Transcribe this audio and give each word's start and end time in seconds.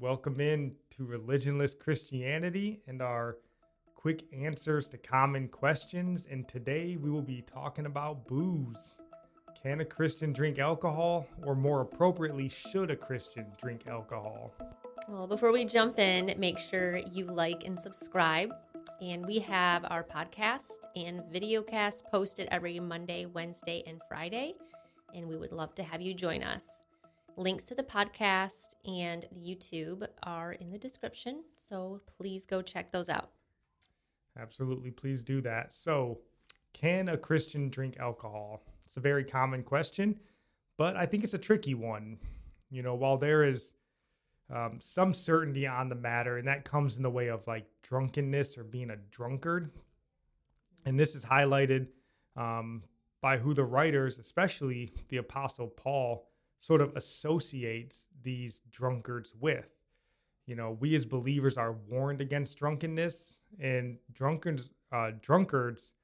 Welcome 0.00 0.40
in 0.40 0.76
to 0.90 1.02
Religionless 1.02 1.76
Christianity 1.76 2.82
and 2.86 3.02
our 3.02 3.38
quick 3.96 4.22
answers 4.32 4.88
to 4.90 4.96
common 4.96 5.48
questions. 5.48 6.28
And 6.30 6.46
today 6.46 6.96
we 6.96 7.10
will 7.10 7.20
be 7.20 7.42
talking 7.42 7.84
about 7.84 8.24
booze. 8.28 9.00
Can 9.60 9.80
a 9.80 9.84
Christian 9.84 10.32
drink 10.32 10.60
alcohol? 10.60 11.26
Or 11.44 11.56
more 11.56 11.80
appropriately, 11.80 12.48
should 12.48 12.92
a 12.92 12.96
Christian 12.96 13.46
drink 13.60 13.88
alcohol? 13.88 14.54
Well, 15.08 15.26
before 15.26 15.50
we 15.50 15.64
jump 15.64 15.98
in, 15.98 16.32
make 16.38 16.60
sure 16.60 16.98
you 16.98 17.24
like 17.24 17.64
and 17.64 17.76
subscribe. 17.76 18.54
And 19.00 19.26
we 19.26 19.40
have 19.40 19.84
our 19.90 20.04
podcast 20.04 20.86
and 20.94 21.24
video 21.32 21.60
cast 21.60 22.04
posted 22.12 22.46
every 22.52 22.78
Monday, 22.78 23.26
Wednesday, 23.26 23.82
and 23.84 24.00
Friday. 24.08 24.54
And 25.12 25.26
we 25.26 25.36
would 25.36 25.50
love 25.50 25.74
to 25.74 25.82
have 25.82 26.00
you 26.00 26.14
join 26.14 26.44
us. 26.44 26.77
Links 27.38 27.66
to 27.66 27.76
the 27.76 27.84
podcast 27.84 28.74
and 28.84 29.24
the 29.30 29.38
YouTube 29.38 30.04
are 30.24 30.54
in 30.54 30.72
the 30.72 30.78
description. 30.78 31.44
So 31.68 32.00
please 32.16 32.44
go 32.44 32.62
check 32.62 32.90
those 32.90 33.08
out. 33.08 33.30
Absolutely. 34.36 34.90
Please 34.90 35.22
do 35.22 35.40
that. 35.42 35.72
So, 35.72 36.18
can 36.72 37.10
a 37.10 37.16
Christian 37.16 37.70
drink 37.70 37.96
alcohol? 38.00 38.64
It's 38.84 38.96
a 38.96 39.00
very 39.00 39.22
common 39.22 39.62
question, 39.62 40.18
but 40.76 40.96
I 40.96 41.06
think 41.06 41.22
it's 41.22 41.34
a 41.34 41.38
tricky 41.38 41.74
one. 41.74 42.18
You 42.70 42.82
know, 42.82 42.96
while 42.96 43.16
there 43.16 43.44
is 43.44 43.76
um, 44.52 44.78
some 44.80 45.14
certainty 45.14 45.64
on 45.64 45.88
the 45.88 45.94
matter, 45.94 46.38
and 46.38 46.48
that 46.48 46.64
comes 46.64 46.96
in 46.96 47.04
the 47.04 47.10
way 47.10 47.28
of 47.28 47.46
like 47.46 47.66
drunkenness 47.82 48.58
or 48.58 48.64
being 48.64 48.90
a 48.90 48.96
drunkard. 49.12 49.70
And 50.86 50.98
this 50.98 51.14
is 51.14 51.24
highlighted 51.24 51.86
um, 52.34 52.82
by 53.20 53.38
who 53.38 53.54
the 53.54 53.64
writers, 53.64 54.18
especially 54.18 54.92
the 55.08 55.18
Apostle 55.18 55.68
Paul, 55.68 56.27
sort 56.58 56.80
of 56.80 56.96
associates 56.96 58.06
these 58.22 58.60
drunkards 58.70 59.32
with. 59.38 59.68
You 60.46 60.56
know, 60.56 60.76
we 60.80 60.94
as 60.94 61.04
believers 61.04 61.58
are 61.58 61.72
warned 61.72 62.20
against 62.20 62.58
drunkenness, 62.58 63.40
and 63.60 63.98
drunkards, 64.12 64.70
uh, 64.92 65.12
drunkards 65.20 65.94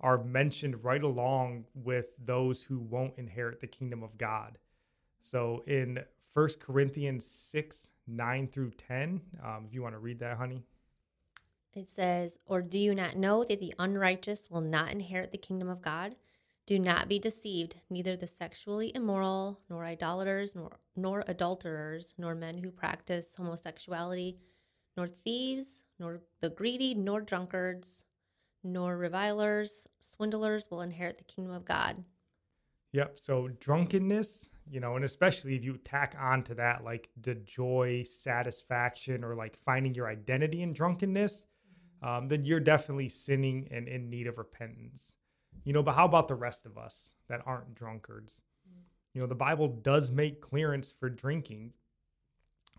are 0.00 0.22
mentioned 0.24 0.82
right 0.82 1.02
along 1.02 1.64
with 1.74 2.06
those 2.24 2.62
who 2.62 2.78
won't 2.78 3.14
inherit 3.18 3.60
the 3.60 3.66
kingdom 3.66 4.02
of 4.02 4.16
God. 4.18 4.58
So 5.20 5.62
in 5.66 5.98
1 6.32 6.48
Corinthians 6.60 7.26
6 7.26 7.90
9 8.06 8.48
through 8.48 8.70
10, 8.72 9.20
um, 9.42 9.64
if 9.66 9.74
you 9.74 9.82
want 9.82 9.94
to 9.94 9.98
read 9.98 10.18
that, 10.18 10.36
honey. 10.36 10.62
It 11.72 11.88
says, 11.88 12.38
Or 12.46 12.60
do 12.60 12.78
you 12.78 12.94
not 12.94 13.16
know 13.16 13.44
that 13.44 13.60
the 13.60 13.74
unrighteous 13.78 14.50
will 14.50 14.60
not 14.60 14.92
inherit 14.92 15.32
the 15.32 15.38
kingdom 15.38 15.68
of 15.68 15.80
God? 15.80 16.16
Do 16.66 16.78
not 16.78 17.08
be 17.08 17.18
deceived, 17.18 17.76
neither 17.90 18.16
the 18.16 18.26
sexually 18.26 18.90
immoral, 18.94 19.60
nor 19.68 19.84
idolaters, 19.84 20.56
nor, 20.56 20.70
nor 20.96 21.22
adulterers, 21.26 22.14
nor 22.16 22.34
men 22.34 22.56
who 22.56 22.70
practice 22.70 23.34
homosexuality, 23.36 24.38
nor 24.96 25.08
thieves, 25.08 25.84
nor 25.98 26.22
the 26.40 26.48
greedy, 26.50 26.94
nor 26.94 27.20
drunkards, 27.20 28.04
nor 28.62 28.96
revilers, 28.96 29.86
swindlers 30.00 30.70
will 30.70 30.80
inherit 30.80 31.18
the 31.18 31.24
kingdom 31.24 31.52
of 31.52 31.66
God. 31.66 32.02
Yep. 32.92 33.18
So 33.18 33.48
drunkenness, 33.60 34.50
you 34.70 34.80
know, 34.80 34.96
and 34.96 35.04
especially 35.04 35.56
if 35.56 35.64
you 35.64 35.76
tack 35.78 36.16
on 36.18 36.44
to 36.44 36.54
that 36.54 36.82
like 36.84 37.10
the 37.20 37.34
joy, 37.34 38.04
satisfaction, 38.04 39.22
or 39.22 39.34
like 39.34 39.56
finding 39.56 39.94
your 39.94 40.08
identity 40.08 40.62
in 40.62 40.72
drunkenness, 40.72 41.44
um, 42.02 42.28
then 42.28 42.44
you're 42.44 42.60
definitely 42.60 43.08
sinning 43.08 43.68
and 43.70 43.88
in 43.88 44.08
need 44.08 44.26
of 44.26 44.38
repentance. 44.38 45.16
You 45.64 45.72
know, 45.72 45.82
but 45.82 45.94
how 45.94 46.04
about 46.04 46.28
the 46.28 46.34
rest 46.34 46.66
of 46.66 46.76
us 46.76 47.14
that 47.28 47.40
aren't 47.46 47.74
drunkards? 47.74 48.42
You 49.14 49.20
know, 49.20 49.26
the 49.28 49.34
Bible 49.34 49.68
does 49.68 50.10
make 50.10 50.40
clearance 50.40 50.92
for 50.92 51.08
drinking. 51.08 51.72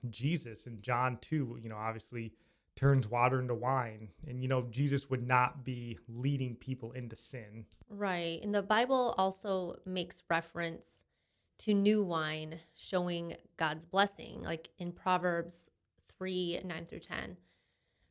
Jesus 0.10 0.68
in 0.68 0.82
John 0.82 1.18
2, 1.22 1.60
you 1.64 1.70
know, 1.70 1.78
obviously 1.78 2.34
turns 2.76 3.08
water 3.08 3.40
into 3.40 3.56
wine. 3.56 4.10
And, 4.28 4.42
you 4.42 4.50
know, 4.50 4.68
Jesus 4.70 5.10
would 5.10 5.26
not 5.26 5.64
be 5.64 5.98
leading 6.10 6.56
people 6.56 6.92
into 6.92 7.16
sin. 7.16 7.66
Right. 7.90 8.42
And 8.44 8.54
the 8.54 8.62
Bible 8.62 9.16
also 9.18 9.78
makes 9.86 10.24
reference 10.30 11.04
to 11.60 11.74
new 11.74 12.04
wine 12.04 12.60
showing 12.76 13.38
God's 13.56 13.86
blessing, 13.86 14.42
like 14.44 14.70
in 14.78 14.92
Proverbs 14.92 15.70
3 16.18 16.62
9 16.66 16.86
through 16.86 17.00
10. 17.00 17.38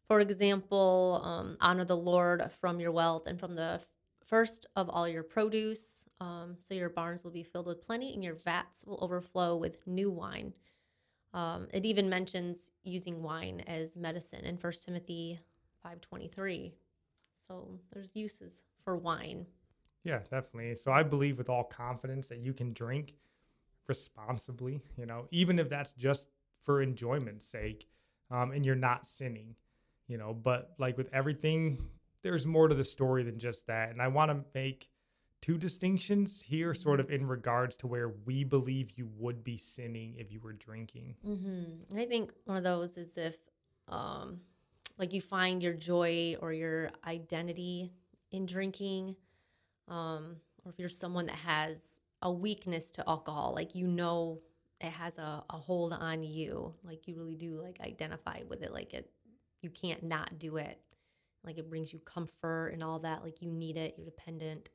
For 0.08 0.20
example, 0.20 1.20
um, 1.24 1.56
honor 1.60 1.84
the 1.84 1.96
Lord 1.96 2.50
from 2.60 2.80
your 2.80 2.92
wealth 2.92 3.26
and 3.26 3.38
from 3.38 3.54
the 3.54 3.80
first 4.24 4.66
of 4.76 4.88
all 4.88 5.08
your 5.08 5.22
produce. 5.22 6.04
Um, 6.20 6.56
so 6.58 6.74
your 6.74 6.88
barns 6.88 7.24
will 7.24 7.30
be 7.30 7.42
filled 7.42 7.66
with 7.66 7.84
plenty 7.84 8.14
and 8.14 8.22
your 8.22 8.34
vats 8.34 8.84
will 8.86 8.98
overflow 9.02 9.56
with 9.56 9.86
new 9.86 10.10
wine. 10.10 10.52
Um, 11.32 11.66
it 11.72 11.84
even 11.84 12.08
mentions 12.08 12.70
using 12.84 13.22
wine 13.22 13.62
as 13.66 13.96
medicine 13.96 14.44
in 14.44 14.56
1 14.56 14.72
Timothy 14.84 15.40
5.23. 15.84 16.72
So 17.48 17.78
there's 17.92 18.10
uses 18.14 18.62
for 18.84 18.96
wine. 18.96 19.46
Yeah, 20.04 20.20
definitely. 20.30 20.74
So 20.76 20.92
I 20.92 21.02
believe 21.02 21.38
with 21.38 21.48
all 21.48 21.64
confidence 21.64 22.26
that 22.28 22.38
you 22.38 22.52
can 22.52 22.72
drink 22.72 23.14
responsibly, 23.88 24.80
you 24.96 25.06
know, 25.06 25.26
even 25.30 25.58
if 25.58 25.68
that's 25.68 25.92
just 25.92 26.28
for 26.60 26.80
enjoyment's 26.80 27.46
sake 27.46 27.88
um, 28.30 28.52
and 28.52 28.64
you're 28.64 28.74
not 28.74 29.06
sinning, 29.06 29.54
you 30.08 30.18
know, 30.18 30.32
but 30.32 30.74
like 30.78 30.96
with 30.96 31.08
everything, 31.12 31.78
there's 32.24 32.46
more 32.46 32.66
to 32.66 32.74
the 32.74 32.84
story 32.84 33.22
than 33.22 33.38
just 33.38 33.66
that. 33.68 33.90
And 33.90 34.02
I 34.02 34.08
want 34.08 34.30
to 34.30 34.44
make 34.54 34.88
two 35.42 35.58
distinctions 35.58 36.40
here, 36.40 36.72
sort 36.72 36.98
of 36.98 37.10
in 37.10 37.26
regards 37.28 37.76
to 37.76 37.86
where 37.86 38.14
we 38.24 38.42
believe 38.42 38.94
you 38.96 39.10
would 39.18 39.44
be 39.44 39.58
sinning 39.58 40.14
if 40.16 40.32
you 40.32 40.40
were 40.40 40.54
drinking. 40.54 41.14
Mm-hmm. 41.24 41.64
And 41.90 42.00
I 42.00 42.06
think 42.06 42.32
one 42.46 42.56
of 42.56 42.64
those 42.64 42.96
is 42.96 43.18
if, 43.18 43.36
um, 43.88 44.40
like, 44.98 45.12
you 45.12 45.20
find 45.20 45.62
your 45.62 45.74
joy 45.74 46.34
or 46.40 46.54
your 46.54 46.90
identity 47.06 47.92
in 48.32 48.46
drinking, 48.46 49.16
um, 49.88 50.36
or 50.64 50.72
if 50.72 50.78
you're 50.78 50.88
someone 50.88 51.26
that 51.26 51.36
has 51.36 52.00
a 52.22 52.32
weakness 52.32 52.90
to 52.92 53.04
alcohol, 53.06 53.52
like 53.54 53.74
you 53.74 53.86
know 53.86 54.40
it 54.80 54.90
has 54.90 55.18
a, 55.18 55.44
a 55.50 55.56
hold 55.56 55.92
on 55.92 56.22
you, 56.22 56.72
like 56.84 57.06
you 57.06 57.16
really 57.16 57.36
do 57.36 57.60
like 57.62 57.80
identify 57.82 58.40
with 58.48 58.62
it, 58.62 58.72
like 58.72 58.94
it, 58.94 59.10
you 59.60 59.68
can't 59.68 60.02
not 60.02 60.38
do 60.38 60.56
it 60.56 60.80
like 61.44 61.58
it 61.58 61.68
brings 61.68 61.92
you 61.92 61.98
comfort 62.00 62.68
and 62.68 62.82
all 62.82 62.98
that 62.98 63.22
like 63.22 63.42
you 63.42 63.50
need 63.50 63.76
it 63.76 63.94
you're 63.96 64.06
dependent. 64.06 64.70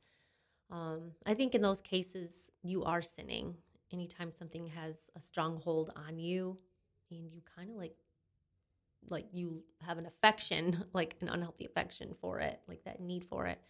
Um, 0.70 1.10
i 1.26 1.34
think 1.34 1.56
in 1.56 1.62
those 1.62 1.80
cases 1.80 2.48
you 2.62 2.84
are 2.84 3.02
sinning 3.02 3.56
anytime 3.92 4.30
something 4.30 4.68
has 4.68 5.10
a 5.16 5.20
strong 5.20 5.60
hold 5.60 5.92
on 5.96 6.20
you 6.20 6.56
and 7.10 7.32
you 7.32 7.42
kind 7.56 7.70
of 7.70 7.76
like 7.76 7.96
like 9.08 9.26
you 9.32 9.62
have 9.80 9.98
an 9.98 10.06
affection 10.06 10.84
like 10.92 11.16
an 11.20 11.28
unhealthy 11.28 11.64
affection 11.64 12.14
for 12.20 12.40
it 12.40 12.60
like 12.68 12.84
that 12.84 13.00
need 13.00 13.24
for 13.24 13.46
it. 13.46 13.60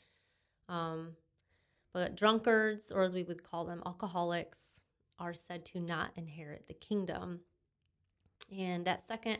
Um, 0.68 1.12
but 1.92 2.16
drunkards 2.16 2.92
or 2.92 3.02
as 3.02 3.14
we 3.14 3.24
would 3.24 3.42
call 3.42 3.64
them 3.64 3.82
alcoholics 3.84 4.80
are 5.18 5.34
said 5.34 5.64
to 5.66 5.80
not 5.80 6.12
inherit 6.16 6.66
the 6.68 6.74
kingdom. 6.74 7.40
And 8.56 8.84
that 8.86 9.06
second 9.06 9.38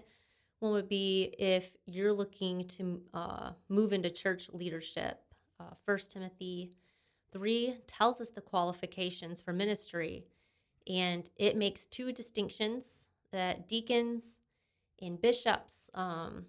one 0.61 0.73
would 0.73 0.89
be 0.89 1.35
if 1.39 1.75
you're 1.87 2.13
looking 2.13 2.69
to 2.69 3.03
uh, 3.13 3.51
move 3.69 3.93
into 3.93 4.11
church 4.11 4.49
leadership. 4.53 5.21
Uh, 5.59 5.75
1 5.85 5.99
Timothy 6.11 6.71
3 7.33 7.77
tells 7.87 8.21
us 8.21 8.31
the 8.31 8.41
qualifications 8.41 9.41
for 9.41 9.53
ministry, 9.53 10.27
and 10.87 11.29
it 11.37 11.57
makes 11.57 11.87
two 11.87 12.13
distinctions 12.13 13.09
that 13.33 13.69
deacons 13.69 14.39
and 15.01 15.21
bishops, 15.21 15.91
um, 15.95 16.45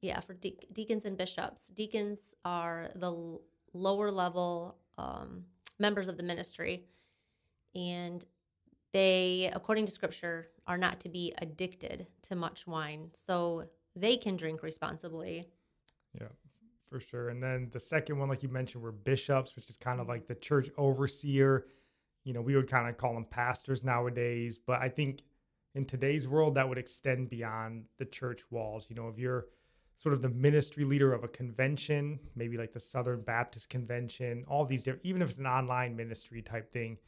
yeah, 0.00 0.18
for 0.20 0.34
de- 0.34 0.58
deacons 0.72 1.04
and 1.04 1.16
bishops, 1.16 1.68
deacons 1.68 2.34
are 2.44 2.90
the 2.96 3.06
l- 3.06 3.42
lower 3.72 4.10
level 4.10 4.76
um, 4.98 5.44
members 5.78 6.08
of 6.08 6.16
the 6.16 6.22
ministry, 6.22 6.84
and 7.74 8.24
they, 8.92 9.50
according 9.54 9.86
to 9.86 9.92
scripture, 9.92 10.48
are 10.66 10.78
not 10.78 11.00
to 11.00 11.08
be 11.08 11.32
addicted 11.38 12.06
to 12.22 12.36
much 12.36 12.66
wine. 12.66 13.10
So 13.14 13.64
they 13.96 14.16
can 14.16 14.36
drink 14.36 14.62
responsibly. 14.62 15.48
Yeah, 16.18 16.28
for 16.88 17.00
sure. 17.00 17.30
And 17.30 17.42
then 17.42 17.68
the 17.72 17.80
second 17.80 18.18
one, 18.18 18.28
like 18.28 18.42
you 18.42 18.48
mentioned, 18.48 18.82
were 18.82 18.92
bishops, 18.92 19.56
which 19.56 19.68
is 19.68 19.76
kind 19.76 19.98
of 19.98 20.04
mm-hmm. 20.04 20.12
like 20.12 20.26
the 20.26 20.34
church 20.34 20.70
overseer. 20.76 21.66
You 22.24 22.34
know, 22.34 22.40
we 22.40 22.54
would 22.54 22.70
kind 22.70 22.88
of 22.88 22.96
call 22.96 23.14
them 23.14 23.24
pastors 23.24 23.82
nowadays. 23.82 24.58
But 24.58 24.80
I 24.80 24.88
think 24.88 25.22
in 25.74 25.84
today's 25.84 26.28
world, 26.28 26.54
that 26.54 26.68
would 26.68 26.78
extend 26.78 27.30
beyond 27.30 27.84
the 27.98 28.04
church 28.04 28.42
walls. 28.50 28.86
You 28.88 28.96
know, 28.96 29.08
if 29.08 29.18
you're 29.18 29.46
sort 29.96 30.12
of 30.12 30.22
the 30.22 30.28
ministry 30.28 30.84
leader 30.84 31.12
of 31.12 31.24
a 31.24 31.28
convention, 31.28 32.18
maybe 32.34 32.56
like 32.56 32.72
the 32.72 32.80
Southern 32.80 33.22
Baptist 33.22 33.68
Convention, 33.68 34.44
all 34.48 34.64
these 34.64 34.82
different, 34.82 35.04
even 35.04 35.22
if 35.22 35.30
it's 35.30 35.38
an 35.38 35.46
online 35.46 35.96
ministry 35.96 36.42
type 36.42 36.72
thing, 36.72 36.98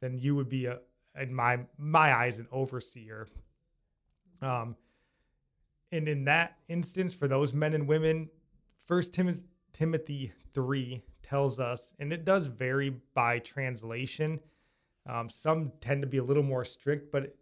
then 0.00 0.18
you 0.18 0.34
would 0.34 0.48
be 0.48 0.66
a, 0.66 0.78
in 1.20 1.34
my 1.34 1.58
my 1.78 2.14
eyes 2.14 2.38
an 2.38 2.46
overseer 2.52 3.28
um 4.40 4.76
and 5.90 6.08
in 6.08 6.24
that 6.24 6.58
instance 6.68 7.12
for 7.12 7.28
those 7.28 7.52
men 7.52 7.74
and 7.74 7.86
women 7.86 8.28
first 8.86 9.12
Tim- 9.12 9.44
timothy 9.72 10.32
3 10.54 11.02
tells 11.22 11.60
us 11.60 11.94
and 11.98 12.12
it 12.12 12.24
does 12.24 12.46
vary 12.46 12.96
by 13.14 13.38
translation 13.38 14.40
um, 15.08 15.28
some 15.28 15.72
tend 15.80 16.02
to 16.02 16.08
be 16.08 16.18
a 16.18 16.24
little 16.24 16.42
more 16.42 16.64
strict 16.64 17.10
but 17.12 17.34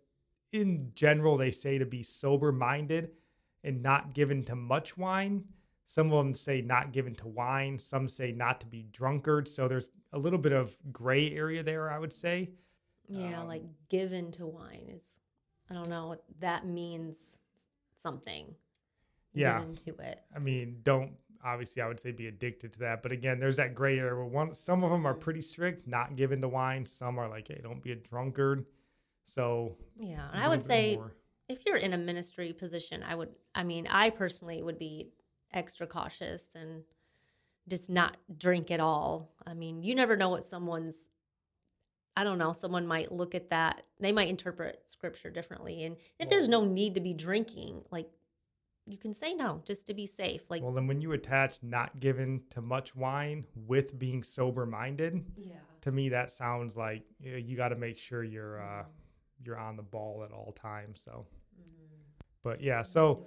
in 0.52 0.90
general, 0.94 1.36
they 1.36 1.50
say 1.50 1.78
to 1.78 1.86
be 1.86 2.02
sober 2.02 2.52
minded 2.52 3.10
and 3.62 3.82
not 3.82 4.14
given 4.14 4.42
to 4.44 4.56
much 4.56 4.96
wine. 4.96 5.44
Some 5.86 6.12
of 6.12 6.24
them 6.24 6.34
say 6.34 6.60
not 6.60 6.92
given 6.92 7.14
to 7.16 7.28
wine. 7.28 7.78
Some 7.78 8.08
say 8.08 8.32
not 8.32 8.60
to 8.60 8.66
be 8.66 8.86
drunkard. 8.92 9.48
So 9.48 9.68
there's 9.68 9.90
a 10.12 10.18
little 10.18 10.38
bit 10.38 10.52
of 10.52 10.76
gray 10.92 11.32
area 11.32 11.62
there, 11.62 11.90
I 11.90 11.98
would 11.98 12.12
say. 12.12 12.50
Yeah, 13.10 13.40
um, 13.40 13.48
like 13.48 13.62
given 13.88 14.32
to 14.32 14.46
wine 14.46 14.88
is, 14.94 15.02
I 15.68 15.74
don't 15.74 15.88
know, 15.88 16.16
that 16.40 16.66
means 16.66 17.38
something. 18.02 18.54
Yeah. 19.32 19.58
Given 19.58 19.74
to 19.76 19.94
it. 20.02 20.20
I 20.34 20.38
mean, 20.38 20.78
don't 20.82 21.12
obviously 21.44 21.82
I 21.82 21.88
would 21.88 22.00
say 22.00 22.12
be 22.12 22.26
addicted 22.26 22.72
to 22.74 22.78
that. 22.80 23.02
But 23.02 23.12
again, 23.12 23.38
there's 23.40 23.56
that 23.56 23.74
gray 23.74 23.98
area 23.98 24.14
where 24.14 24.24
one 24.24 24.54
some 24.54 24.84
of 24.84 24.90
them 24.90 25.06
are 25.06 25.14
pretty 25.14 25.40
strict, 25.40 25.86
not 25.86 26.16
given 26.16 26.40
to 26.40 26.48
wine. 26.48 26.86
Some 26.86 27.18
are 27.18 27.28
like, 27.28 27.48
hey, 27.48 27.60
don't 27.62 27.82
be 27.82 27.92
a 27.92 27.96
drunkard. 27.96 28.66
So 29.24 29.76
yeah, 29.96 30.28
and 30.32 30.42
I 30.42 30.48
would 30.48 30.64
say 30.64 30.96
more. 30.96 31.12
if 31.48 31.64
you're 31.66 31.76
in 31.76 31.92
a 31.92 31.98
ministry 31.98 32.52
position, 32.52 33.02
I 33.02 33.14
would. 33.14 33.30
I 33.54 33.64
mean, 33.64 33.86
I 33.88 34.10
personally 34.10 34.62
would 34.62 34.78
be 34.78 35.10
extra 35.52 35.86
cautious 35.86 36.44
and 36.54 36.82
just 37.68 37.90
not 37.90 38.16
drink 38.36 38.70
at 38.70 38.80
all. 38.80 39.30
I 39.46 39.54
mean, 39.54 39.82
you 39.82 39.94
never 39.94 40.16
know 40.16 40.30
what 40.30 40.44
someone's. 40.44 41.08
I 42.16 42.24
don't 42.24 42.38
know. 42.38 42.52
Someone 42.52 42.86
might 42.86 43.12
look 43.12 43.34
at 43.34 43.50
that. 43.50 43.82
They 43.98 44.12
might 44.12 44.28
interpret 44.28 44.82
scripture 44.86 45.30
differently. 45.30 45.84
And 45.84 45.96
if 46.18 46.28
there's 46.28 46.48
no 46.48 46.64
need 46.64 46.94
to 46.94 47.00
be 47.00 47.14
drinking, 47.14 47.82
like 47.90 48.10
you 48.86 48.98
can 48.98 49.14
say 49.14 49.34
no 49.34 49.62
just 49.64 49.86
to 49.86 49.94
be 49.94 50.06
safe. 50.06 50.42
Like 50.50 50.62
well, 50.62 50.72
then 50.72 50.86
when 50.86 51.00
you 51.00 51.12
attach 51.12 51.62
not 51.62 52.00
given 52.00 52.42
to 52.50 52.60
much 52.60 52.96
wine 52.96 53.44
with 53.54 53.98
being 53.98 54.22
sober 54.22 54.66
minded, 54.66 55.24
yeah, 55.36 55.54
to 55.82 55.92
me 55.92 56.08
that 56.08 56.30
sounds 56.30 56.76
like 56.76 57.04
you, 57.20 57.32
know, 57.32 57.38
you 57.38 57.56
got 57.56 57.68
to 57.68 57.76
make 57.76 57.96
sure 57.96 58.24
you're 58.24 58.60
uh, 58.60 58.84
you're 59.44 59.58
on 59.58 59.76
the 59.76 59.82
ball 59.82 60.24
at 60.24 60.32
all 60.32 60.52
times. 60.52 61.02
So, 61.02 61.26
mm-hmm. 61.58 62.02
but 62.42 62.60
yeah, 62.60 62.82
so 62.82 63.26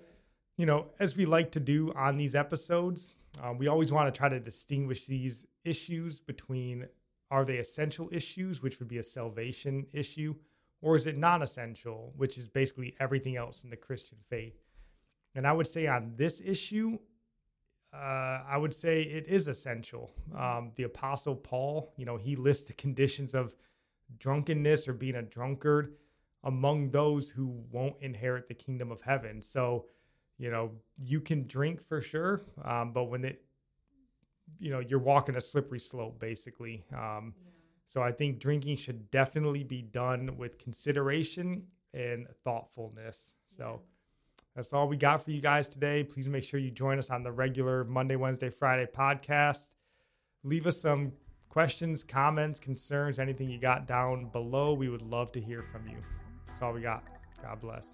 you 0.57 0.65
know, 0.65 0.88
as 1.00 1.15
we 1.15 1.25
like 1.25 1.51
to 1.51 1.59
do 1.59 1.91
on 1.95 2.18
these 2.18 2.35
episodes, 2.35 3.15
um, 3.41 3.57
we 3.57 3.68
always 3.68 3.91
want 3.91 4.13
to 4.13 4.18
try 4.18 4.30
to 4.30 4.39
distinguish 4.39 5.06
these 5.06 5.47
issues 5.63 6.19
between 6.19 6.88
are 7.33 7.44
they 7.44 7.57
essential 7.57 8.07
issues, 8.12 8.62
which 8.62 8.80
would 8.80 8.88
be 8.88 9.00
a 9.00 9.03
salvation 9.03 9.88
issue, 9.91 10.35
or 10.83 10.95
is 10.95 11.07
it 11.07 11.18
non 11.18 11.41
essential, 11.41 12.13
which 12.15 12.38
is 12.38 12.47
basically 12.47 12.95
everything 13.00 13.38
else 13.38 13.63
in 13.63 13.71
the 13.71 13.75
Christian 13.75 14.19
faith. 14.30 14.62
And 15.33 15.47
I 15.47 15.51
would 15.51 15.65
say 15.65 15.88
on 15.88 16.13
this 16.15 16.44
issue, 16.45 17.00
uh, 17.91 18.44
I 18.47 18.56
would 18.56 18.74
say 18.74 19.01
it 19.01 19.25
is 19.27 19.47
essential. 19.47 20.12
Um, 20.38 20.71
the 20.75 20.83
Apostle 20.83 21.35
Paul, 21.35 21.91
you 21.97 22.06
know, 22.06 22.18
he 22.18 22.35
lists 22.35 22.65
the 22.65 22.74
conditions 22.74 23.33
of 23.33 23.56
drunkenness 24.19 24.88
or 24.88 24.94
being 24.94 25.15
a 25.15 25.24
drunkard 25.24 25.95
among 26.44 26.91
those 26.91 27.30
who 27.30 27.47
won't 27.71 27.95
inherit 28.01 28.47
the 28.47 28.53
kingdom 28.53 28.91
of 28.91 29.01
heaven. 29.01 29.41
So, 29.41 29.85
you 30.38 30.51
know, 30.51 30.69
you 31.01 31.19
can 31.19 31.47
drink 31.47 31.81
for 31.81 32.00
sure, 32.00 32.44
um, 32.63 32.94
but 32.94 33.06
when 33.06 33.25
it, 33.25 33.41
you 34.59 34.71
know, 34.71 34.79
you're 34.79 35.00
walking 35.00 35.35
a 35.35 35.41
slippery 35.41 35.79
slope, 35.79 36.19
basically. 36.19 36.83
Um, 36.94 37.33
yeah. 37.35 37.51
So 37.85 38.01
I 38.01 38.11
think 38.11 38.39
drinking 38.39 38.77
should 38.77 39.11
definitely 39.11 39.63
be 39.63 39.81
done 39.81 40.35
with 40.38 40.57
consideration 40.57 41.63
and 41.94 42.27
thoughtfulness. 42.44 43.33
So. 43.47 43.81
That's 44.55 44.71
all 44.71 44.88
we 44.88 44.97
got 44.97 45.23
for 45.23 45.31
you 45.31 45.41
guys 45.41 45.67
today. 45.67 46.03
Please 46.03 46.27
make 46.27 46.44
sure 46.44 46.59
you 46.59 46.69
join 46.69 47.00
us 47.00 47.09
on 47.09 47.23
the 47.23 47.31
regular 47.31 47.83
Monday, 47.85 48.15
Wednesday, 48.15 48.51
Friday 48.51 48.85
podcast. 48.85 49.69
Leave 50.44 50.67
us 50.67 50.79
some 50.79 51.11
questions, 51.49 52.03
comments, 52.03 52.59
concerns, 52.59 53.17
anything 53.17 53.49
you 53.49 53.59
got 53.59 53.88
down 53.88 54.25
below. 54.25 54.73
We 54.73 54.89
would 54.89 55.01
love 55.01 55.31
to 55.33 55.41
hear 55.41 55.63
from 55.63 55.88
you. 55.88 55.97
That's 56.47 56.61
all 56.61 56.73
we 56.73 56.81
got. 56.81 57.03
God 57.41 57.61
bless. 57.61 57.94